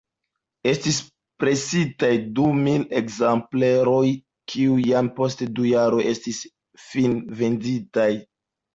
[0.69, 0.95] Estis
[1.43, 2.09] presitaj
[2.39, 4.03] dumil ekzempleroj,
[4.55, 6.45] kiuj jam post du jaroj estis
[6.91, 8.13] finvenditaj.